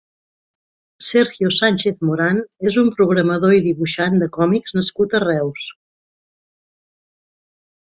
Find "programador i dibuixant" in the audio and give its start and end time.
2.95-4.17